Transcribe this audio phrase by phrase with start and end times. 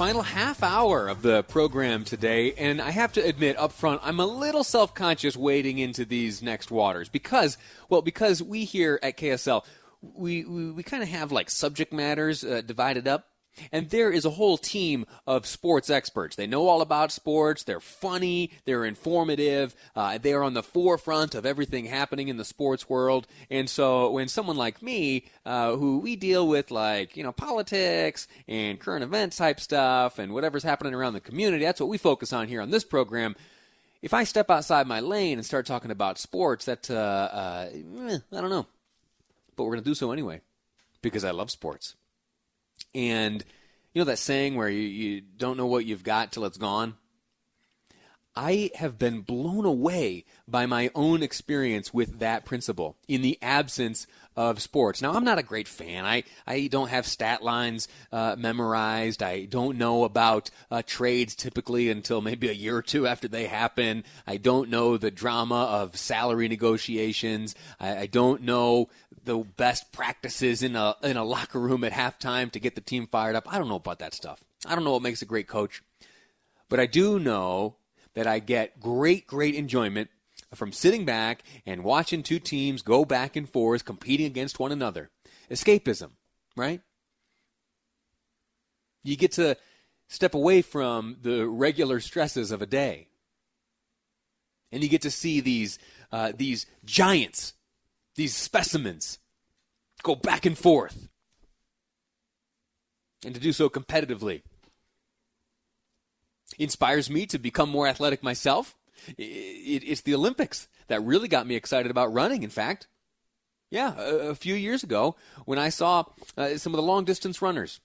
[0.00, 4.18] Final half hour of the program today, and I have to admit up front, I'm
[4.18, 7.58] a little self conscious wading into these next waters because,
[7.90, 9.62] well, because we here at KSL,
[10.00, 13.28] we, we, we kind of have like subject matters uh, divided up
[13.72, 16.36] and there is a whole team of sports experts.
[16.36, 17.62] They know all about sports.
[17.62, 18.52] They're funny.
[18.64, 19.74] They're informative.
[19.94, 23.26] Uh, they are on the forefront of everything happening in the sports world.
[23.50, 28.28] And so when someone like me, uh, who we deal with like, you know, politics
[28.48, 32.32] and current event type stuff and whatever's happening around the community, that's what we focus
[32.32, 33.36] on here on this program.
[34.02, 38.18] If I step outside my lane and start talking about sports, that, uh, uh eh,
[38.32, 38.66] I don't know.
[39.56, 40.40] But we're going to do so anyway
[41.02, 41.96] because I love sports.
[42.94, 43.44] And
[43.94, 46.96] you know that saying where you, you don't know what you've got till it's gone?
[48.36, 54.06] I have been blown away by my own experience with that principle in the absence
[54.36, 55.02] of sports.
[55.02, 56.04] Now, I'm not a great fan.
[56.04, 59.22] I, I don't have stat lines uh, memorized.
[59.22, 63.46] I don't know about uh, trades typically until maybe a year or two after they
[63.46, 64.04] happen.
[64.26, 67.54] I don't know the drama of salary negotiations.
[67.80, 68.88] I, I don't know
[69.24, 73.06] the best practices in a in a locker room at halftime to get the team
[73.06, 73.52] fired up.
[73.52, 74.44] I don't know about that stuff.
[74.64, 75.82] I don't know what makes a great coach.
[76.68, 77.74] But I do know
[78.14, 80.10] that I get great great enjoyment
[80.54, 85.10] from sitting back and watching two teams go back and forth competing against one another.
[85.50, 86.10] Escapism,
[86.56, 86.80] right?
[89.02, 89.56] You get to
[90.08, 93.08] step away from the regular stresses of a day.
[94.72, 95.78] And you get to see these
[96.12, 97.54] uh, these giants
[98.16, 99.18] these specimens
[100.02, 101.08] go back and forth
[103.24, 104.42] and to do so competitively
[106.62, 108.76] inspires me to become more athletic myself
[109.16, 112.86] it's the olympics that really got me excited about running in fact
[113.70, 115.16] yeah a, few years ago
[115.46, 116.04] when i saw
[116.36, 117.80] uh, some of the long distance runners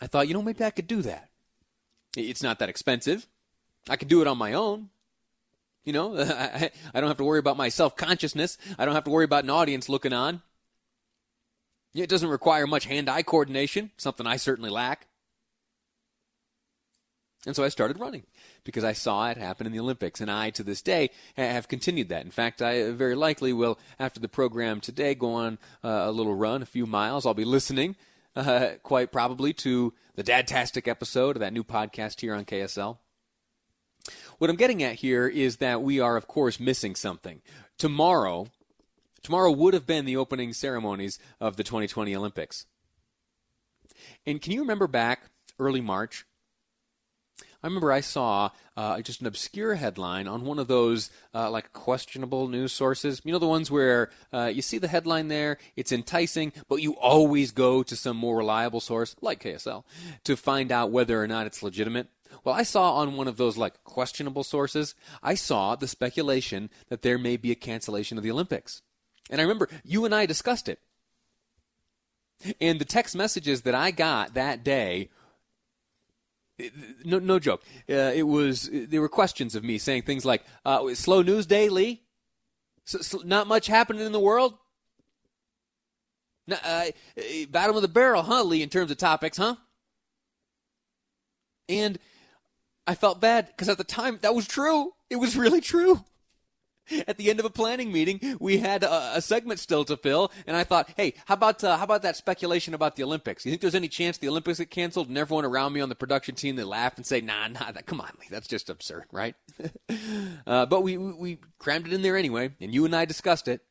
[0.00, 1.30] i thought you know maybe i could do that
[2.16, 3.26] it's not that expensive
[3.88, 4.90] i could do it on my own
[5.84, 8.58] you know, I, I don't have to worry about my self consciousness.
[8.78, 10.42] I don't have to worry about an audience looking on.
[11.94, 15.06] It doesn't require much hand eye coordination, something I certainly lack.
[17.46, 18.24] And so I started running
[18.64, 20.20] because I saw it happen in the Olympics.
[20.20, 22.24] And I, to this day, have continued that.
[22.24, 26.34] In fact, I very likely will, after the program today, go on uh, a little
[26.34, 27.24] run, a few miles.
[27.24, 27.96] I'll be listening,
[28.36, 32.98] uh, quite probably, to the Dadtastic episode of that new podcast here on KSL.
[34.38, 37.40] What I'm getting at here is that we are, of course, missing something.
[37.78, 38.48] Tomorrow,
[39.22, 42.66] tomorrow would have been the opening ceremonies of the 2020 Olympics.
[44.26, 45.24] And can you remember back
[45.58, 46.26] early March?
[47.62, 51.72] I remember I saw uh, just an obscure headline on one of those uh, like
[51.72, 53.20] questionable news sources.
[53.24, 56.92] You know the ones where uh, you see the headline there, it's enticing, but you
[56.96, 59.84] always go to some more reliable source like KSL
[60.24, 62.08] to find out whether or not it's legitimate.
[62.44, 67.02] Well, I saw on one of those like questionable sources, I saw the speculation that
[67.02, 68.82] there may be a cancellation of the Olympics.
[69.28, 70.80] And I remember you and I discussed it.
[72.60, 75.10] And the text messages that I got that day
[77.04, 77.62] no, no joke.
[77.88, 81.68] Uh, it was there were questions of me saying things like, uh, "Slow news day,
[81.68, 82.02] Lee.
[83.24, 84.54] not much happening in the world.
[86.50, 86.86] Uh,
[87.50, 88.62] bottom of the barrel, huh, Lee?
[88.62, 89.56] In terms of topics, huh?"
[91.68, 91.98] And
[92.86, 94.92] I felt bad because at the time that was true.
[95.08, 96.04] It was really true.
[97.08, 100.32] At the end of a planning meeting, we had a, a segment still to fill,
[100.46, 103.44] and I thought, "Hey, how about uh, how about that speculation about the Olympics?
[103.44, 105.94] You think there's any chance the Olympics get canceled?" And everyone around me on the
[105.94, 109.06] production team they laugh and say, "Nah, nah, that, come on, Lee, that's just absurd,
[109.12, 109.34] right?"
[110.46, 113.48] uh, but we, we we crammed it in there anyway, and you and I discussed
[113.48, 113.62] it,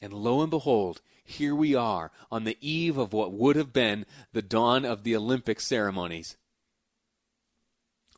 [0.00, 4.06] and lo and behold, here we are on the eve of what would have been
[4.32, 6.36] the dawn of the Olympic ceremonies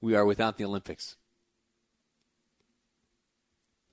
[0.00, 1.16] we are without the Olympics.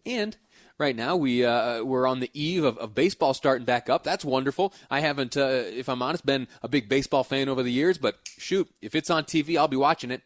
[0.05, 0.37] And
[0.77, 4.03] right now we uh, we're on the eve of, of baseball starting back up.
[4.03, 4.73] That's wonderful.
[4.89, 8.19] I haven't, uh, if I'm honest, been a big baseball fan over the years, but
[8.37, 10.21] shoot, if it's on TV, I'll be watching it.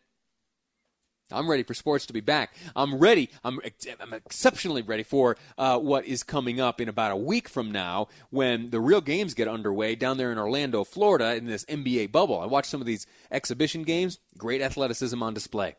[1.31, 2.55] I'm ready for sports to be back.
[2.75, 3.29] I'm ready.
[3.43, 3.59] I'm,
[3.99, 8.07] I'm exceptionally ready for uh, what is coming up in about a week from now
[8.31, 12.39] when the real games get underway down there in Orlando, Florida, in this NBA bubble.
[12.39, 14.17] I watched some of these exhibition games.
[14.37, 15.75] Great athleticism on display.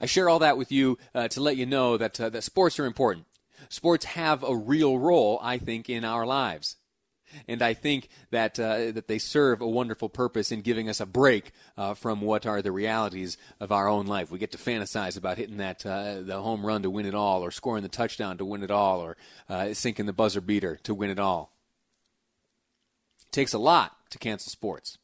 [0.00, 2.78] I share all that with you uh, to let you know that uh, that sports
[2.78, 3.26] are important.
[3.68, 6.76] Sports have a real role, I think, in our lives
[7.48, 11.06] and I think that uh, that they serve a wonderful purpose in giving us a
[11.06, 14.30] break uh, from what are the realities of our own life.
[14.30, 17.42] We get to fantasize about hitting that uh, the home run to win it all,
[17.42, 19.16] or scoring the touchdown to win it all, or
[19.48, 21.52] uh, sinking the buzzer beater to win it all.
[23.26, 24.98] It takes a lot to cancel sports.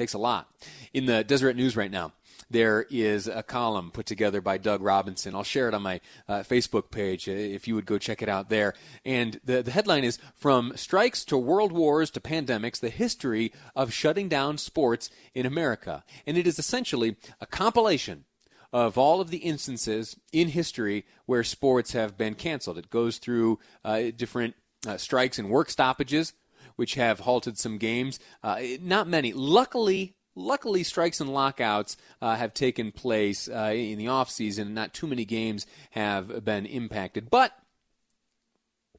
[0.00, 0.50] Takes a lot.
[0.94, 2.12] In the Deseret News right now,
[2.48, 5.34] there is a column put together by Doug Robinson.
[5.34, 8.28] I'll share it on my uh, Facebook page uh, if you would go check it
[8.30, 8.72] out there.
[9.04, 13.92] And the, the headline is From Strikes to World Wars to Pandemics The History of
[13.92, 16.02] Shutting Down Sports in America.
[16.26, 18.24] And it is essentially a compilation
[18.72, 22.78] of all of the instances in history where sports have been canceled.
[22.78, 24.54] It goes through uh, different
[24.88, 26.32] uh, strikes and work stoppages,
[26.80, 28.18] which have halted some games.
[28.42, 29.34] Uh, not many.
[29.34, 34.94] Luckily, Luckily, strikes and lockouts uh, have taken place uh, in the offseason, and not
[34.94, 37.28] too many games have been impacted.
[37.28, 37.52] But,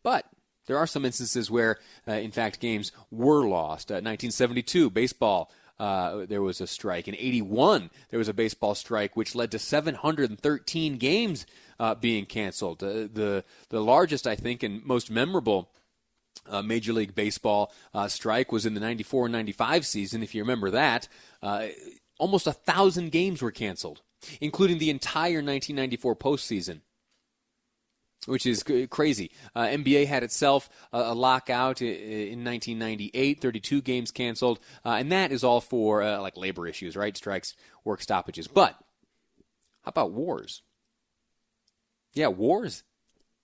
[0.03, 0.25] but
[0.67, 3.89] there are some instances where, uh, in fact, games were lost.
[3.89, 5.51] 1972, uh, baseball.
[5.79, 7.07] Uh, there was a strike.
[7.07, 11.47] In 81, there was a baseball strike, which led to 713 games
[11.79, 12.79] uh, being canceled.
[12.79, 15.71] the the largest, I think, and most memorable
[16.49, 20.71] uh, Major League Baseball uh, strike was in the 94 95 season, if you remember
[20.71, 21.07] that.
[21.41, 21.67] Uh,
[22.17, 24.01] almost a thousand games were canceled,
[24.39, 26.81] including the entire 1994 postseason.
[28.27, 29.31] Which is crazy.
[29.55, 35.43] Uh, NBA had itself a lockout in 1998, 32 games canceled, uh, and that is
[35.43, 37.17] all for uh, like labor issues, right?
[37.17, 38.47] Strikes, work stoppages.
[38.47, 38.75] But
[39.81, 40.61] how about wars?
[42.13, 42.83] Yeah, wars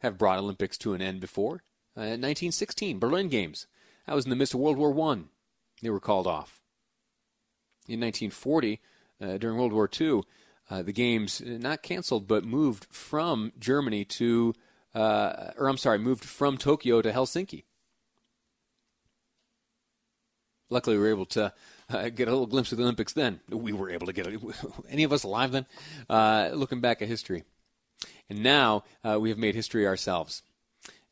[0.01, 1.63] have brought Olympics to an end before.
[2.01, 3.67] 1916, uh, Berlin Games.
[4.05, 5.29] That was in the midst of World War One.
[5.81, 6.61] They were called off.
[7.87, 8.79] In 1940,
[9.21, 10.21] uh, during World War II,
[10.69, 14.53] uh, the games uh, not canceled but moved from Germany to,
[14.93, 17.63] uh, or I'm sorry, moved from Tokyo to Helsinki.
[20.69, 21.53] Luckily, we were able to
[21.89, 23.39] uh, get a little glimpse of the Olympics then.
[23.49, 24.27] We were able to get
[24.89, 25.65] any of us alive then,
[26.09, 27.43] uh, looking back at history.
[28.29, 30.43] And now uh, we have made history ourselves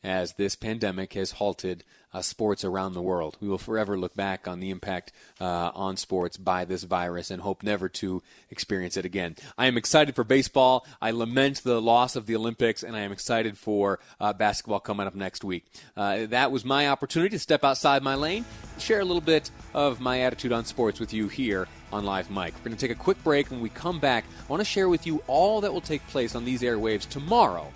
[0.02, 1.84] as this pandemic has halted
[2.16, 3.36] uh, sports around the world.
[3.40, 7.42] We will forever look back on the impact uh, on sports by this virus and
[7.42, 9.36] hope never to experience it again.
[9.58, 10.86] I am excited for baseball.
[11.00, 15.06] I lament the loss of the Olympics, and I am excited for uh, basketball coming
[15.06, 15.66] up next week.
[15.96, 18.46] Uh, that was my opportunity to step outside my lane,
[18.78, 22.54] share a little bit of my attitude on sports with you here on Live Mic.
[22.54, 23.50] We're going to take a quick break.
[23.50, 26.34] When we come back, I want to share with you all that will take place
[26.34, 27.70] on these airwaves tomorrow,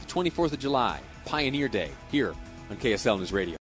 [0.00, 1.00] the 24th of July.
[1.26, 2.34] Pioneer Day here
[2.70, 3.54] on KSL News Radio.